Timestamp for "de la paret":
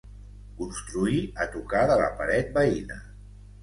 1.95-2.53